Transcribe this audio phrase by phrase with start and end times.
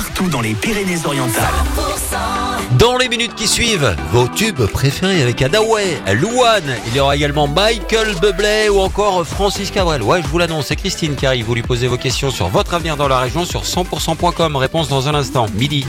[0.00, 1.44] partout dans les Pyrénées-Orientales.
[2.78, 7.46] Dans les minutes qui suivent, vos tubes préférés avec Adaway, Louane, il y aura également
[7.46, 10.02] Michael Bublé ou encore Francis Cabrel.
[10.02, 11.44] Ouais, je vous l'annonce, c'est Christine qui arrive.
[11.44, 14.56] Vous lui posez vos questions sur votre avenir dans la région sur 100%.com.
[14.56, 15.84] Réponse dans un instant, midi.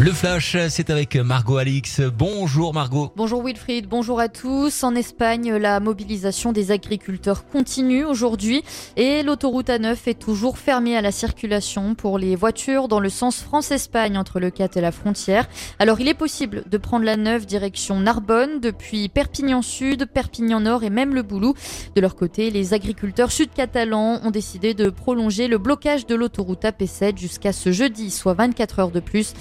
[0.00, 2.00] Le flash, c'est avec Margot Alix.
[2.00, 3.10] Bonjour Margot.
[3.16, 4.84] Bonjour Wilfried, bonjour à tous.
[4.84, 8.62] En Espagne, la mobilisation des agriculteurs continue aujourd'hui
[8.96, 13.42] et l'autoroute A9 est toujours fermée à la circulation pour les voitures dans le sens
[13.42, 15.48] France-Espagne entre le 4 et la frontière.
[15.80, 20.84] Alors il est possible de prendre la 9 direction Narbonne depuis Perpignan Sud, Perpignan Nord
[20.84, 21.54] et même le Boulou.
[21.96, 27.18] De leur côté, les agriculteurs sud-catalans ont décidé de prolonger le blocage de l'autoroute AP7
[27.18, 29.34] jusqu'à ce jeudi, soit 24 heures de plus.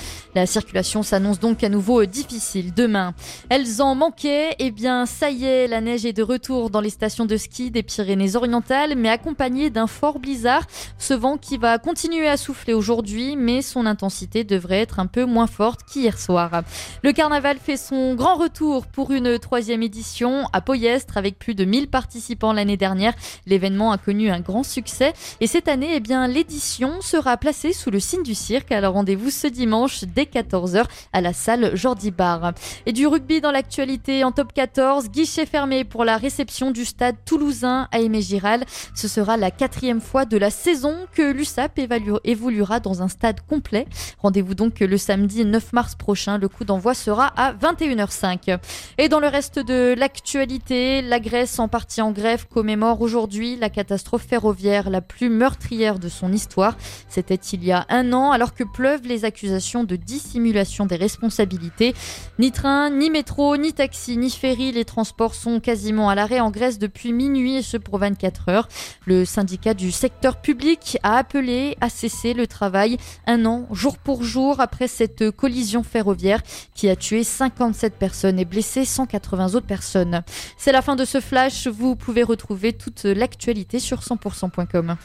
[0.47, 3.13] Circulation s'annonce donc à nouveau difficile demain.
[3.49, 6.89] Elles en manquaient, et bien ça y est, la neige est de retour dans les
[6.89, 10.63] stations de ski des Pyrénées-Orientales, mais accompagnée d'un fort blizzard.
[10.97, 15.25] Ce vent qui va continuer à souffler aujourd'hui, mais son intensité devrait être un peu
[15.25, 16.63] moins forte qu'hier soir.
[17.03, 21.65] Le carnaval fait son grand retour pour une troisième édition à Poyestre avec plus de
[21.65, 23.13] 1000 participants l'année dernière.
[23.45, 27.91] L'événement a connu un grand succès et cette année, eh bien, l'édition sera placée sous
[27.91, 28.71] le signe du cirque.
[28.71, 32.53] Alors rendez-vous ce dimanche dès 14h à la salle Jordi Bar.
[32.85, 37.15] Et du rugby dans l'actualité en top 14, guichet fermé pour la réception du stade
[37.25, 38.63] toulousain à Aimé Giral.
[38.95, 41.79] Ce sera la quatrième fois de la saison que l'USAP
[42.23, 43.87] évoluera dans un stade complet.
[44.19, 46.37] Rendez-vous donc le samedi 9 mars prochain.
[46.37, 48.57] Le coup d'envoi sera à 21h05.
[48.97, 53.69] Et dans le reste de l'actualité, la Grèce en partie en grève commémore aujourd'hui la
[53.69, 56.75] catastrophe ferroviaire la plus meurtrière de son histoire.
[57.07, 61.93] C'était il y a un an alors que pleuvent les accusations de dissimulation des responsabilités.
[62.39, 66.49] Ni train, ni métro, ni taxi, ni ferry, les transports sont quasiment à l'arrêt en
[66.49, 68.67] Grèce depuis minuit et ce pour 24 heures.
[69.05, 72.97] Le syndicat du secteur public a appelé à cesser le travail
[73.27, 76.41] un an, jour pour jour, après cette collision ferroviaire
[76.73, 80.23] qui a tué 57 personnes et blessé 180 autres personnes.
[80.57, 81.67] C'est la fin de ce flash.
[81.67, 84.97] Vous pouvez retrouver toute l'actualité sur 100%.com.